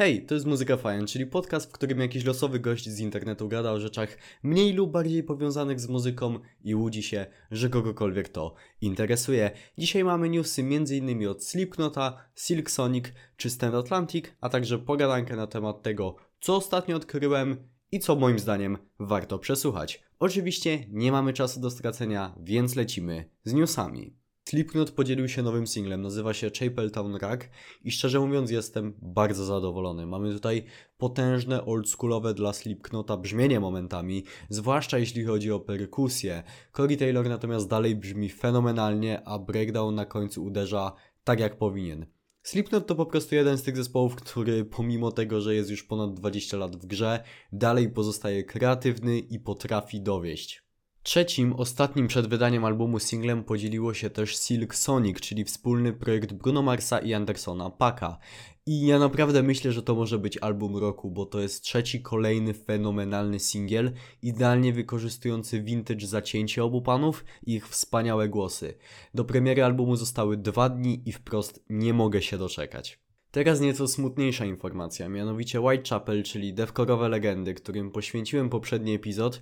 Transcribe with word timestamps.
Hej, 0.00 0.26
to 0.26 0.34
jest 0.34 0.46
Muzyka 0.46 0.76
Fajna, 0.76 1.06
czyli 1.06 1.26
podcast, 1.26 1.70
w 1.70 1.72
którym 1.72 2.00
jakiś 2.00 2.24
losowy 2.24 2.60
gość 2.60 2.88
z 2.88 3.00
internetu 3.00 3.48
gada 3.48 3.72
o 3.72 3.80
rzeczach 3.80 4.18
mniej 4.42 4.72
lub 4.72 4.90
bardziej 4.90 5.22
powiązanych 5.22 5.80
z 5.80 5.88
muzyką 5.88 6.38
i 6.64 6.74
łudzi 6.74 7.02
się, 7.02 7.26
że 7.50 7.68
kogokolwiek 7.68 8.28
to 8.28 8.54
interesuje. 8.80 9.50
Dzisiaj 9.78 10.04
mamy 10.04 10.30
newsy 10.30 10.62
m.in. 10.62 11.28
od 11.28 11.44
Slipknota, 11.44 12.24
Silk 12.34 12.70
Sonic 12.70 13.04
czy 13.36 13.50
Stand 13.50 13.74
Atlantic, 13.74 14.24
a 14.40 14.48
także 14.48 14.78
pogadankę 14.78 15.36
na 15.36 15.46
temat 15.46 15.82
tego, 15.82 16.16
co 16.40 16.56
ostatnio 16.56 16.96
odkryłem 16.96 17.56
i 17.92 18.00
co 18.00 18.16
moim 18.16 18.38
zdaniem 18.38 18.78
warto 18.98 19.38
przesłuchać. 19.38 20.02
Oczywiście 20.18 20.84
nie 20.88 21.12
mamy 21.12 21.32
czasu 21.32 21.60
do 21.60 21.70
stracenia, 21.70 22.34
więc 22.42 22.76
lecimy 22.76 23.24
z 23.44 23.52
newsami. 23.52 24.19
Slipknot 24.50 24.90
podzielił 24.90 25.28
się 25.28 25.42
nowym 25.42 25.66
singlem, 25.66 26.02
nazywa 26.02 26.34
się 26.34 26.50
Chapel 26.58 26.90
Town 26.90 27.14
Rock 27.14 27.48
i 27.84 27.90
szczerze 27.90 28.20
mówiąc 28.20 28.50
jestem 28.50 28.94
bardzo 29.02 29.44
zadowolony. 29.44 30.06
Mamy 30.06 30.32
tutaj 30.32 30.64
potężne, 30.98 31.64
oldschoolowe 31.64 32.34
dla 32.34 32.52
Slipknota 32.52 33.16
brzmienie 33.16 33.60
momentami, 33.60 34.24
zwłaszcza 34.48 34.98
jeśli 34.98 35.24
chodzi 35.24 35.52
o 35.52 35.60
perkusję. 35.60 36.42
Corey 36.76 36.96
Taylor 36.96 37.28
natomiast 37.28 37.68
dalej 37.68 37.96
brzmi 37.96 38.28
fenomenalnie, 38.28 39.22
a 39.24 39.38
breakdown 39.38 39.94
na 39.94 40.06
końcu 40.06 40.44
uderza 40.44 40.92
tak 41.24 41.40
jak 41.40 41.58
powinien. 41.58 42.06
Slipknot 42.42 42.86
to 42.86 42.94
po 42.94 43.06
prostu 43.06 43.34
jeden 43.34 43.58
z 43.58 43.62
tych 43.62 43.76
zespołów, 43.76 44.14
który 44.14 44.64
pomimo 44.64 45.12
tego, 45.12 45.40
że 45.40 45.54
jest 45.54 45.70
już 45.70 45.82
ponad 45.82 46.14
20 46.14 46.56
lat 46.56 46.76
w 46.76 46.86
grze, 46.86 47.24
dalej 47.52 47.90
pozostaje 47.90 48.44
kreatywny 48.44 49.18
i 49.18 49.40
potrafi 49.40 50.00
dowieść. 50.00 50.69
Trzecim, 51.02 51.52
ostatnim 51.52 52.08
przed 52.08 52.26
wydaniem 52.26 52.64
albumu 52.64 52.98
singlem 52.98 53.44
podzieliło 53.44 53.94
się 53.94 54.10
też 54.10 54.36
Silk 54.36 54.74
Sonic, 54.74 55.20
czyli 55.20 55.44
wspólny 55.44 55.92
projekt 55.92 56.32
Bruno 56.32 56.62
Marsa 56.62 56.98
i 56.98 57.14
Andersona 57.14 57.70
Paka. 57.70 58.18
I 58.66 58.86
ja 58.86 58.98
naprawdę 58.98 59.42
myślę, 59.42 59.72
że 59.72 59.82
to 59.82 59.94
może 59.94 60.18
być 60.18 60.38
album 60.38 60.76
roku, 60.76 61.10
bo 61.10 61.26
to 61.26 61.40
jest 61.40 61.62
trzeci 61.62 62.02
kolejny 62.02 62.54
fenomenalny 62.54 63.38
singiel, 63.38 63.92
idealnie 64.22 64.72
wykorzystujący 64.72 65.62
vintage 65.62 66.06
zacięcie 66.06 66.64
obu 66.64 66.82
panów 66.82 67.24
i 67.46 67.54
ich 67.54 67.68
wspaniałe 67.68 68.28
głosy. 68.28 68.74
Do 69.14 69.24
premiery 69.24 69.64
albumu 69.64 69.96
zostały 69.96 70.36
dwa 70.36 70.68
dni 70.68 71.02
i 71.06 71.12
wprost 71.12 71.64
nie 71.70 71.94
mogę 71.94 72.22
się 72.22 72.38
doczekać. 72.38 73.09
Teraz 73.30 73.60
nieco 73.60 73.88
smutniejsza 73.88 74.44
informacja, 74.44 75.08
mianowicie 75.08 75.60
Whitechapel, 75.60 76.22
czyli 76.22 76.54
devkorowe 76.54 77.08
legendy, 77.08 77.54
którym 77.54 77.90
poświęciłem 77.90 78.50
poprzedni 78.50 78.94
epizod, 78.94 79.40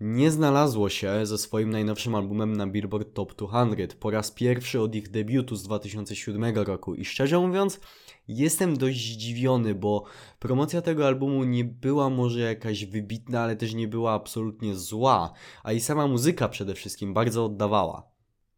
nie 0.00 0.30
znalazło 0.30 0.88
się 0.88 1.26
ze 1.26 1.38
swoim 1.38 1.70
najnowszym 1.70 2.14
albumem 2.14 2.56
na 2.56 2.66
Billboard 2.66 3.14
Top 3.14 3.34
200 3.34 3.96
po 4.00 4.10
raz 4.10 4.30
pierwszy 4.30 4.80
od 4.80 4.94
ich 4.94 5.10
debiutu 5.10 5.56
z 5.56 5.62
2007 5.62 6.56
roku 6.56 6.94
i 6.94 7.04
szczerze 7.04 7.38
mówiąc 7.38 7.80
jestem 8.28 8.76
dość 8.76 9.12
zdziwiony, 9.12 9.74
bo 9.74 10.04
promocja 10.38 10.82
tego 10.82 11.06
albumu 11.06 11.44
nie 11.44 11.64
była 11.64 12.10
może 12.10 12.40
jakaś 12.40 12.84
wybitna, 12.84 13.40
ale 13.40 13.56
też 13.56 13.74
nie 13.74 13.88
była 13.88 14.12
absolutnie 14.12 14.74
zła, 14.74 15.32
a 15.62 15.72
i 15.72 15.80
sama 15.80 16.06
muzyka 16.06 16.48
przede 16.48 16.74
wszystkim 16.74 17.14
bardzo 17.14 17.44
oddawała. 17.44 18.13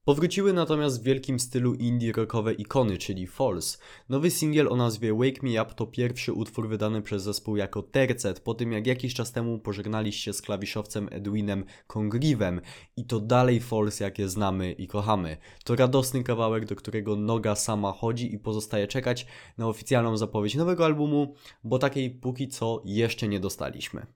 Powróciły 0.07 0.53
natomiast 0.53 1.01
w 1.01 1.05
wielkim 1.05 1.39
stylu 1.41 1.75
indie 1.75 2.13
rockowe 2.13 2.53
ikony, 2.53 2.99
czyli 2.99 3.27
Falls. 3.27 3.79
Nowy 4.09 4.31
singiel 4.31 4.69
o 4.69 4.77
nazwie 4.77 5.15
Wake 5.15 5.43
Me 5.43 5.63
Up 5.63 5.75
to 5.75 5.87
pierwszy 5.87 6.33
utwór 6.33 6.69
wydany 6.69 7.03
przez 7.03 7.23
zespół 7.23 7.57
jako 7.57 7.83
tercet, 7.83 8.41
po 8.41 8.55
tym 8.55 8.73
jak 8.73 8.87
jakiś 8.87 9.15
czas 9.15 9.33
temu 9.33 9.59
pożegnaliście 9.59 10.33
z 10.33 10.43
klawiszowcem 10.43 11.09
Edwinem 11.11 11.65
Congrivem 11.87 12.61
i 12.97 13.05
to 13.05 13.21
dalej 13.21 13.61
Falls 13.61 14.01
jakie 14.01 14.29
znamy 14.29 14.73
i 14.73 14.87
kochamy. 14.87 15.37
To 15.65 15.77
radosny 15.77 16.23
kawałek, 16.23 16.65
do 16.65 16.77
którego 16.77 17.17
noga 17.17 17.55
sama 17.55 17.93
chodzi 17.93 18.35
i 18.35 18.39
pozostaje 18.39 18.87
czekać 18.87 19.27
na 19.59 19.69
oficjalną 19.69 20.17
zapowiedź 20.17 20.55
nowego 20.55 20.85
albumu, 20.85 21.35
bo 21.65 21.79
takiej 21.79 22.11
póki 22.11 22.49
co 22.49 22.83
jeszcze 22.85 23.29
nie 23.29 23.41
dostaliśmy. 23.41 24.07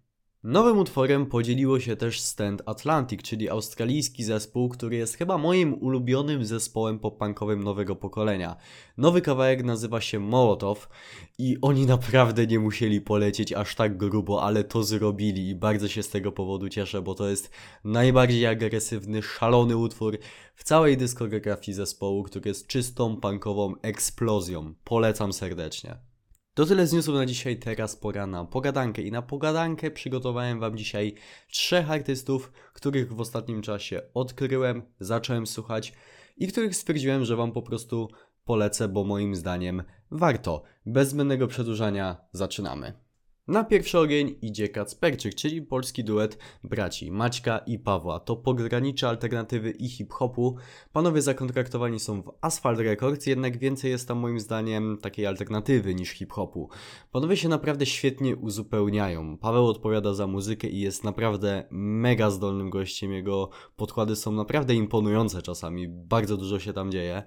Nowym 0.44 0.78
utworem 0.78 1.26
podzieliło 1.26 1.80
się 1.80 1.96
też 1.96 2.20
Stand 2.20 2.62
Atlantic, 2.66 3.22
czyli 3.22 3.50
australijski 3.50 4.24
zespół, 4.24 4.68
który 4.68 4.96
jest 4.96 5.14
chyba 5.14 5.38
moim 5.38 5.74
ulubionym 5.74 6.44
zespołem 6.44 6.98
pop-punkowym 6.98 7.64
nowego 7.64 7.96
pokolenia. 7.96 8.56
Nowy 8.96 9.20
kawałek 9.20 9.64
nazywa 9.64 10.00
się 10.00 10.18
Molotov 10.18 10.76
i 11.38 11.56
oni 11.62 11.86
naprawdę 11.86 12.46
nie 12.46 12.58
musieli 12.58 13.00
polecieć 13.00 13.52
aż 13.52 13.74
tak 13.74 13.96
grubo, 13.96 14.42
ale 14.42 14.64
to 14.64 14.82
zrobili 14.82 15.48
i 15.48 15.54
bardzo 15.54 15.88
się 15.88 16.02
z 16.02 16.08
tego 16.08 16.32
powodu 16.32 16.68
cieszę, 16.68 17.02
bo 17.02 17.14
to 17.14 17.28
jest 17.30 17.50
najbardziej 17.84 18.46
agresywny, 18.46 19.22
szalony 19.22 19.76
utwór 19.76 20.18
w 20.54 20.64
całej 20.64 20.96
dyskografii 20.96 21.74
zespołu, 21.74 22.22
który 22.22 22.48
jest 22.48 22.66
czystą 22.66 23.16
punkową 23.16 23.74
eksplozją. 23.82 24.74
Polecam 24.84 25.32
serdecznie. 25.32 26.09
To 26.54 26.66
tyle 26.66 26.86
z 26.86 26.92
newsów 26.92 27.14
na 27.14 27.26
dzisiaj, 27.26 27.58
teraz 27.58 27.96
pora 27.96 28.26
na 28.26 28.44
pogadankę 28.44 29.02
i 29.02 29.10
na 29.10 29.22
pogadankę 29.22 29.90
przygotowałem 29.90 30.60
Wam 30.60 30.76
dzisiaj 30.76 31.14
trzech 31.50 31.90
artystów, 31.90 32.52
których 32.72 33.12
w 33.12 33.20
ostatnim 33.20 33.62
czasie 33.62 34.02
odkryłem, 34.14 34.82
zacząłem 35.00 35.46
słuchać 35.46 35.92
i 36.36 36.48
których 36.48 36.76
stwierdziłem, 36.76 37.24
że 37.24 37.36
Wam 37.36 37.52
po 37.52 37.62
prostu 37.62 38.08
polecę, 38.44 38.88
bo 38.88 39.04
moim 39.04 39.36
zdaniem 39.36 39.82
warto. 40.10 40.62
Bez 40.86 41.08
zbędnego 41.08 41.46
przedłużania 41.46 42.16
zaczynamy. 42.32 43.09
Na 43.50 43.64
pierwszy 43.64 43.98
ogień 43.98 44.34
idzie 44.42 44.68
Kacperczyk, 44.68 45.34
czyli 45.34 45.62
polski 45.62 46.04
duet 46.04 46.38
braci 46.64 47.12
Maćka 47.12 47.58
i 47.58 47.78
Pawła. 47.78 48.20
To 48.20 48.36
pogranicze 48.36 49.08
alternatywy 49.08 49.70
i 49.70 49.88
hip-hopu. 49.88 50.56
Panowie 50.92 51.22
zakontraktowani 51.22 52.00
są 52.00 52.22
w 52.22 52.32
Asphalt 52.40 52.78
Records, 52.78 53.26
jednak 53.26 53.58
więcej 53.58 53.90
jest 53.90 54.08
tam 54.08 54.18
moim 54.18 54.40
zdaniem 54.40 54.98
takiej 55.02 55.26
alternatywy 55.26 55.94
niż 55.94 56.10
hip-hopu. 56.10 56.68
Panowie 57.12 57.36
się 57.36 57.48
naprawdę 57.48 57.86
świetnie 57.86 58.36
uzupełniają. 58.36 59.38
Paweł 59.38 59.66
odpowiada 59.66 60.14
za 60.14 60.26
muzykę 60.26 60.68
i 60.68 60.80
jest 60.80 61.04
naprawdę 61.04 61.66
mega 61.70 62.30
zdolnym 62.30 62.70
gościem. 62.70 63.12
Jego 63.12 63.50
podkłady 63.76 64.16
są 64.16 64.32
naprawdę 64.32 64.74
imponujące 64.74 65.42
czasami, 65.42 65.88
bardzo 65.88 66.36
dużo 66.36 66.58
się 66.58 66.72
tam 66.72 66.92
dzieje. 66.92 67.22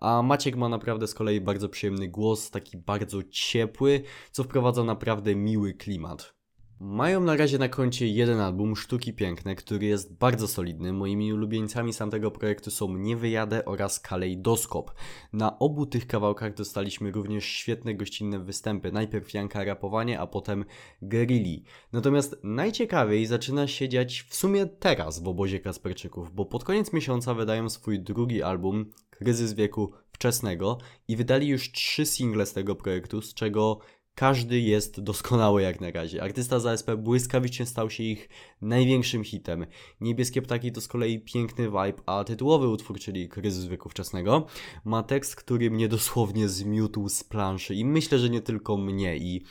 A 0.00 0.22
Maciek 0.22 0.56
ma 0.56 0.68
naprawdę 0.68 1.06
z 1.06 1.14
kolei 1.14 1.40
bardzo 1.40 1.68
przyjemny 1.68 2.08
głos, 2.08 2.50
taki 2.50 2.76
bardzo 2.76 3.22
ciepły, 3.30 4.02
co 4.32 4.44
wprowadza 4.44 4.84
naprawdę 4.84 5.36
miły 5.36 5.67
klimat. 5.74 6.38
Mają 6.80 7.20
na 7.20 7.36
razie 7.36 7.58
na 7.58 7.68
koncie 7.68 8.06
jeden 8.06 8.40
album, 8.40 8.76
Sztuki 8.76 9.12
Piękne, 9.12 9.54
który 9.54 9.86
jest 9.86 10.18
bardzo 10.18 10.48
solidny. 10.48 10.92
Moimi 10.92 11.32
ulubieńcami 11.32 11.92
z 11.92 11.96
tamtego 11.96 12.30
projektu 12.30 12.70
są 12.70 12.96
Nie 12.96 13.16
Wyjadę 13.16 13.64
oraz 13.64 14.00
Kalejdoskop. 14.00 14.94
Na 15.32 15.58
obu 15.58 15.86
tych 15.86 16.06
kawałkach 16.06 16.54
dostaliśmy 16.54 17.10
również 17.12 17.44
świetne 17.44 17.94
gościnne 17.94 18.38
występy. 18.38 18.92
Najpierw 18.92 19.34
Janka 19.34 19.64
Rapowanie, 19.64 20.20
a 20.20 20.26
potem 20.26 20.64
Gerilli. 21.02 21.64
Natomiast 21.92 22.36
najciekawiej 22.42 23.26
zaczyna 23.26 23.66
się 23.66 23.88
dziać 23.88 24.26
w 24.28 24.34
sumie 24.34 24.66
teraz 24.66 25.22
w 25.22 25.28
obozie 25.28 25.60
Kasperczyków, 25.60 26.34
bo 26.34 26.46
pod 26.46 26.64
koniec 26.64 26.92
miesiąca 26.92 27.34
wydają 27.34 27.68
swój 27.68 28.00
drugi 28.00 28.42
album, 28.42 28.90
Kryzys 29.10 29.52
Wieku 29.52 29.92
Wczesnego 30.12 30.78
i 31.08 31.16
wydali 31.16 31.48
już 31.48 31.72
trzy 31.72 32.06
single 32.06 32.46
z 32.46 32.52
tego 32.52 32.74
projektu, 32.74 33.22
z 33.22 33.34
czego 33.34 33.78
każdy 34.18 34.60
jest 34.60 35.00
doskonały 35.00 35.62
jak 35.62 35.80
na 35.80 35.90
razie. 35.90 36.22
Artysta 36.22 36.60
z 36.60 36.66
ASP 36.66 36.90
błyskawicznie 36.90 37.66
stał 37.66 37.90
się 37.90 38.02
ich 38.02 38.28
największym 38.62 39.24
hitem. 39.24 39.66
Niebieskie 40.00 40.42
ptaki 40.42 40.72
to 40.72 40.80
z 40.80 40.88
kolei 40.88 41.20
piękny 41.20 41.64
vibe, 41.64 42.02
a 42.06 42.24
tytułowy 42.24 42.68
utwór, 42.68 42.98
czyli 43.00 43.28
Kryzys 43.28 43.66
wieku 43.66 43.88
wczesnego, 43.88 44.46
ma 44.84 45.02
tekst, 45.02 45.36
który 45.36 45.70
mnie 45.70 45.88
dosłownie 45.88 46.48
zmiótł 46.48 47.08
z 47.08 47.24
planszy 47.24 47.74
i 47.74 47.84
myślę, 47.84 48.18
że 48.18 48.30
nie 48.30 48.40
tylko 48.40 48.76
mnie 48.76 49.16
i 49.16 49.42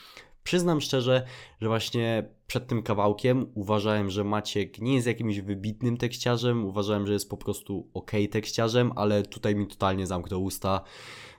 Przyznam 0.44 0.80
szczerze, 0.80 1.26
że 1.60 1.68
właśnie 1.68 2.28
przed 2.46 2.66
tym 2.66 2.82
kawałkiem 2.82 3.46
uważałem, 3.54 4.10
że 4.10 4.24
Maciek 4.24 4.80
nie 4.80 4.94
jest 4.94 5.06
jakimś 5.06 5.40
wybitnym 5.40 5.96
tekściarzem, 5.96 6.64
uważałem, 6.64 7.06
że 7.06 7.12
jest 7.12 7.30
po 7.30 7.36
prostu 7.36 7.90
ok 7.94 8.10
tekściarzem, 8.30 8.92
ale 8.96 9.22
tutaj 9.22 9.56
mi 9.56 9.66
totalnie 9.66 10.06
zamknął 10.06 10.44
usta, 10.44 10.80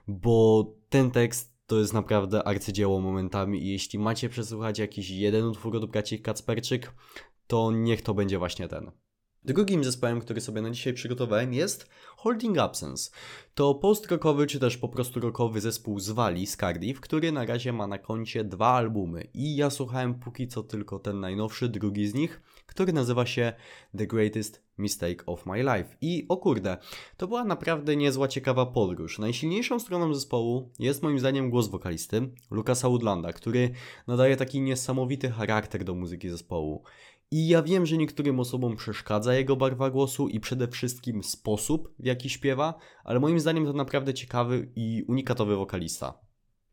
bo 0.08 0.66
ten 0.90 1.12
tekst 1.12 1.59
to 1.70 1.80
jest 1.80 1.94
naprawdę 1.94 2.48
arcydzieło 2.48 3.02
momentami 3.02 3.64
i 3.64 3.72
jeśli 3.72 4.00
macie 4.00 4.30
przesłuchać 4.30 4.80
jakiś 4.80 5.10
jeden 5.10 5.46
utwór 5.46 5.76
od 5.76 5.86
braci 5.86 6.22
Kacperczyk, 6.22 6.94
to 7.48 7.72
niech 7.72 8.02
to 8.02 8.14
będzie 8.14 8.38
właśnie 8.38 8.68
ten. 8.68 8.92
Drugim 9.46 9.84
zespołem, 9.84 10.22
który 10.22 10.42
sobie 10.42 10.62
na 10.62 10.72
dzisiaj 10.72 10.94
przygotowałem 10.94 11.54
jest 11.54 11.90
Holding 12.18 12.58
Absence. 12.58 13.12
To 13.54 13.76
post-rockowy 13.76 14.48
czy 14.48 14.60
też 14.60 14.78
po 14.78 14.90
prostu 14.90 15.20
rockowy 15.20 15.62
zespół 15.62 16.00
z 16.00 16.10
Walii, 16.10 16.48
z 16.48 16.58
Cardiff, 16.58 17.00
który 17.00 17.32
na 17.32 17.46
razie 17.46 17.74
ma 17.74 17.88
na 17.88 17.98
koncie 17.98 18.44
dwa 18.44 18.68
albumy 18.68 19.28
i 19.34 19.56
ja 19.56 19.70
słuchałem 19.70 20.20
póki 20.20 20.48
co 20.48 20.64
tylko 20.64 21.00
ten 21.00 21.20
najnowszy, 21.20 21.70
drugi 21.70 22.08
z 22.08 22.14
nich, 22.14 22.42
który 22.66 22.94
nazywa 22.94 23.26
się 23.26 23.54
The 23.98 24.08
Greatest 24.08 24.69
Mistake 24.80 25.24
of 25.26 25.46
My 25.46 25.58
Life. 25.58 25.98
I 26.02 26.26
o 26.30 26.38
kurde, 26.38 26.78
to 27.18 27.28
była 27.28 27.44
naprawdę 27.44 27.96
niezła, 27.96 28.28
ciekawa 28.28 28.66
podróż. 28.66 29.20
Najsilniejszą 29.20 29.80
stroną 29.80 30.14
zespołu 30.14 30.72
jest 30.80 31.04
moim 31.04 31.20
zdaniem 31.20 31.50
głos 31.50 31.68
wokalisty 31.68 32.30
Lukasa 32.52 32.90
Woodlanda, 32.90 33.34
który 33.34 33.72
nadaje 34.08 34.38
taki 34.38 34.62
niesamowity 34.62 35.30
charakter 35.30 35.84
do 35.84 35.96
muzyki 35.96 36.30
zespołu. 36.30 36.84
I 37.32 37.48
ja 37.48 37.64
wiem, 37.64 37.86
że 37.86 37.98
niektórym 37.98 38.40
osobom 38.40 38.76
przeszkadza 38.76 39.34
jego 39.34 39.56
barwa 39.56 39.90
głosu 39.90 40.28
i 40.28 40.40
przede 40.40 40.68
wszystkim 40.68 41.24
sposób, 41.24 41.94
w 42.00 42.06
jaki 42.06 42.30
śpiewa, 42.30 42.74
ale 43.04 43.20
moim 43.20 43.40
zdaniem 43.40 43.66
to 43.66 43.74
naprawdę 43.74 44.14
ciekawy 44.14 44.72
i 44.76 45.04
unikatowy 45.08 45.56
wokalista. 45.56 46.29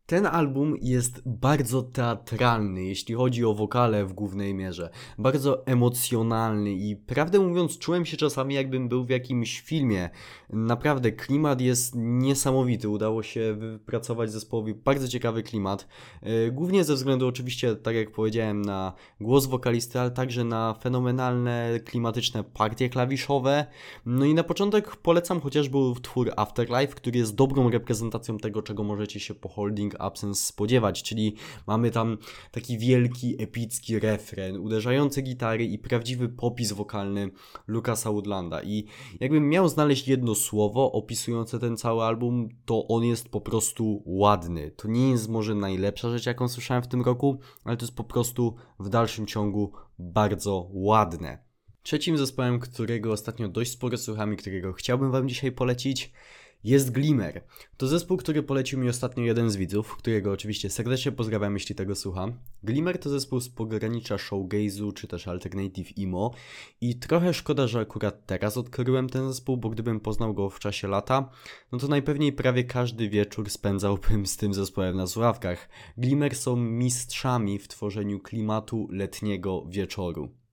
Ten 0.06 0.26
album 0.26 0.76
jest 0.82 1.22
bardzo 1.28 1.82
teatralny, 1.82 2.84
jeśli 2.84 3.14
chodzi 3.14 3.44
o 3.44 3.54
wokale 3.54 4.04
w 4.04 4.12
głównej 4.12 4.54
mierze. 4.54 4.90
Bardzo 5.18 5.66
emocjonalny 5.66 6.72
i 6.72 6.96
prawdę 6.96 7.40
mówiąc, 7.40 7.78
czułem 7.78 8.06
się 8.06 8.16
czasami, 8.16 8.54
jakbym 8.54 8.88
był 8.88 9.04
w 9.04 9.10
jakimś 9.10 9.60
filmie. 9.60 10.10
Naprawdę, 10.50 11.12
klimat 11.12 11.60
jest 11.60 11.94
niesamowity. 11.96 12.88
Udało 12.88 13.22
się 13.22 13.54
wypracować 13.54 14.32
zespołowi 14.32 14.74
bardzo 14.74 15.08
ciekawy 15.08 15.42
klimat. 15.42 15.88
Yy, 16.22 16.52
Głównie 16.52 16.84
ze 16.84 16.94
względu, 16.94 17.26
oczywiście, 17.26 17.76
tak 17.76 17.94
jak 17.94 18.10
powiedziałem, 18.10 18.62
na 18.62 18.92
głos 19.20 19.46
wokalisty, 19.46 20.00
ale 20.00 20.10
także 20.10 20.44
na 20.44 20.74
fenomenalne, 20.82 21.80
klimatyczne 21.84 22.44
partie 22.44 22.88
klawiszowe. 22.88 23.66
No 24.04 24.24
i 24.24 24.34
na 24.34 24.44
początek 24.44 24.96
polecam 24.96 25.40
chociażby 25.40 25.78
twór 26.02 26.32
Afterlife, 26.36 26.94
który 26.94 27.18
jest 27.18 27.34
dobrą 27.34 27.70
reprezentacją 27.70 28.38
tego, 28.38 28.62
czego 28.62 28.84
możecie 28.84 29.20
się 29.20 29.34
po 29.34 29.48
Holding 29.48 29.95
Absence 30.00 30.44
spodziewać, 30.44 31.02
czyli 31.02 31.36
mamy 31.66 31.90
tam 31.90 32.18
taki 32.50 32.78
wielki, 32.78 33.42
epicki 33.42 33.98
refren, 33.98 34.56
uderzające 34.56 35.22
gitary 35.22 35.64
i 35.64 35.78
prawdziwy 35.78 36.28
popis 36.28 36.72
wokalny 36.72 37.30
Lucasa 37.66 38.10
Woodlanda. 38.10 38.62
I 38.62 38.86
jakbym 39.20 39.48
miał 39.48 39.68
znaleźć 39.68 40.08
jedno 40.08 40.34
słowo 40.34 40.92
opisujące 40.92 41.58
ten 41.58 41.76
cały 41.76 42.02
album, 42.02 42.48
to 42.64 42.88
on 42.88 43.04
jest 43.04 43.28
po 43.28 43.40
prostu 43.40 44.02
ładny. 44.06 44.70
To 44.70 44.88
nie 44.88 45.10
jest 45.10 45.28
może 45.28 45.54
najlepsza 45.54 46.10
rzecz, 46.10 46.26
jaką 46.26 46.48
słyszałem 46.48 46.82
w 46.82 46.88
tym 46.88 47.02
roku, 47.02 47.38
ale 47.64 47.76
to 47.76 47.84
jest 47.84 47.96
po 47.96 48.04
prostu 48.04 48.54
w 48.78 48.88
dalszym 48.88 49.26
ciągu 49.26 49.72
bardzo 49.98 50.68
ładne. 50.72 51.46
Trzecim 51.82 52.18
zespołem, 52.18 52.60
którego 52.60 53.12
ostatnio 53.12 53.48
dość 53.48 53.72
sporo 53.72 53.98
słucham 53.98 54.34
i 54.34 54.36
którego 54.36 54.72
chciałbym 54.72 55.10
Wam 55.10 55.28
dzisiaj 55.28 55.52
polecić, 55.52 56.12
jest 56.64 56.90
Glimmer. 56.90 57.44
To 57.76 57.86
zespół, 57.86 58.16
który 58.16 58.42
polecił 58.42 58.78
mi 58.78 58.88
ostatnio 58.88 59.24
jeden 59.24 59.50
z 59.50 59.56
widzów, 59.56 59.96
którego 59.96 60.32
oczywiście 60.32 60.70
serdecznie 60.70 61.12
pozdrawiam, 61.12 61.54
jeśli 61.54 61.74
tego 61.74 61.94
słucha. 61.94 62.26
Glimmer 62.62 62.98
to 62.98 63.10
zespół 63.10 63.40
z 63.40 63.48
pogranicza 63.48 64.16
showgaze'u 64.16 64.92
czy 64.94 65.08
też 65.08 65.28
alternative 65.28 65.92
emo 65.98 66.30
i 66.80 66.98
trochę 66.98 67.34
szkoda, 67.34 67.66
że 67.66 67.80
akurat 67.80 68.26
teraz 68.26 68.56
odkryłem 68.56 69.08
ten 69.08 69.28
zespół, 69.28 69.56
bo 69.56 69.68
gdybym 69.68 70.00
poznał 70.00 70.34
go 70.34 70.50
w 70.50 70.58
czasie 70.58 70.88
lata, 70.88 71.30
no 71.72 71.78
to 71.78 71.88
najpewniej 71.88 72.32
prawie 72.32 72.64
każdy 72.64 73.08
wieczór 73.08 73.50
spędzałbym 73.50 74.26
z 74.26 74.36
tym 74.36 74.54
zespołem 74.54 74.96
na 74.96 75.06
słuchawkach. 75.06 75.68
Glimmer 75.98 76.36
są 76.36 76.56
mistrzami 76.56 77.58
w 77.58 77.68
tworzeniu 77.68 78.20
klimatu 78.20 78.88
letniego 78.90 79.66
wieczoru. 79.68 80.45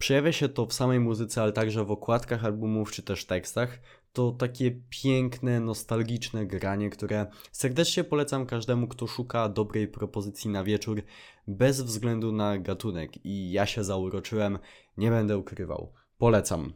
Przejawia 0.00 0.32
się 0.32 0.48
to 0.48 0.66
w 0.66 0.72
samej 0.72 1.00
muzyce, 1.00 1.42
ale 1.42 1.52
także 1.52 1.84
w 1.84 1.90
okładkach 1.90 2.44
albumów 2.44 2.92
czy 2.92 3.02
też 3.02 3.24
tekstach. 3.24 3.80
To 4.12 4.32
takie 4.32 4.80
piękne, 4.90 5.60
nostalgiczne 5.60 6.46
granie, 6.46 6.90
które 6.90 7.26
serdecznie 7.52 8.04
polecam 8.04 8.46
każdemu, 8.46 8.88
kto 8.88 9.06
szuka 9.06 9.48
dobrej 9.48 9.88
propozycji 9.88 10.50
na 10.50 10.64
wieczór, 10.64 11.02
bez 11.46 11.80
względu 11.80 12.32
na 12.32 12.58
gatunek. 12.58 13.26
I 13.26 13.52
ja 13.52 13.66
się 13.66 13.84
zauroczyłem, 13.84 14.58
nie 14.96 15.10
będę 15.10 15.38
ukrywał. 15.38 15.92
Polecam. 16.18 16.72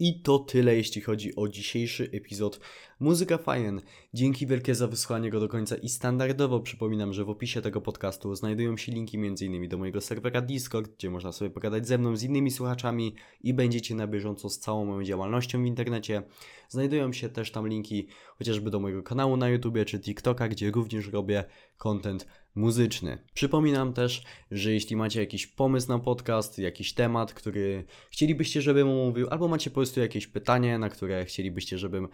I 0.00 0.20
to 0.20 0.38
tyle, 0.38 0.76
jeśli 0.76 1.02
chodzi 1.02 1.36
o 1.36 1.48
dzisiejszy 1.48 2.10
epizod 2.12 2.60
Muzyka 3.00 3.38
Fajn. 3.38 3.80
Dzięki 4.14 4.46
wielkie 4.46 4.74
za 4.74 4.86
wysłanie 4.86 5.30
go 5.30 5.40
do 5.40 5.48
końca 5.48 5.76
i 5.76 5.88
standardowo 5.88 6.60
przypominam, 6.60 7.12
że 7.12 7.24
w 7.24 7.30
opisie 7.30 7.62
tego 7.62 7.80
podcastu 7.80 8.34
znajdują 8.34 8.76
się 8.76 8.92
linki 8.92 9.16
m.in. 9.16 9.68
do 9.68 9.78
mojego 9.78 10.00
serwera 10.00 10.40
Discord, 10.40 10.96
gdzie 10.96 11.10
można 11.10 11.32
sobie 11.32 11.50
pogadać 11.50 11.86
ze 11.86 11.98
mną, 11.98 12.16
z 12.16 12.22
innymi 12.22 12.50
słuchaczami 12.50 13.14
i 13.40 13.54
będziecie 13.54 13.94
na 13.94 14.06
bieżąco 14.06 14.50
z 14.50 14.58
całą 14.58 14.84
moją 14.84 15.04
działalnością 15.04 15.62
w 15.62 15.66
internecie. 15.66 16.22
Znajdują 16.68 17.12
się 17.12 17.28
też 17.28 17.50
tam 17.50 17.68
linki 17.68 18.06
chociażby 18.38 18.70
do 18.70 18.80
mojego 18.80 19.02
kanału 19.02 19.36
na 19.36 19.48
YouTube 19.48 19.84
czy 19.86 20.00
TikToka, 20.00 20.48
gdzie 20.48 20.70
również 20.70 21.08
robię 21.08 21.44
content 21.80 22.26
muzyczny. 22.54 23.18
Przypominam 23.34 23.92
też, 23.92 24.22
że 24.50 24.72
jeśli 24.72 24.96
macie 24.96 25.20
jakiś 25.20 25.46
pomysł 25.46 25.88
na 25.88 25.98
podcast, 25.98 26.58
jakiś 26.58 26.94
temat, 26.94 27.34
który 27.34 27.84
chcielibyście, 28.10 28.62
żebym 28.62 28.88
omówił, 28.88 29.26
albo 29.30 29.48
macie 29.48 29.70
po 29.70 29.74
prostu 29.74 30.00
jakieś 30.00 30.26
pytanie, 30.26 30.78
na 30.78 30.88
które 30.88 31.24
chcielibyście, 31.24 31.78
żebym 31.78 32.08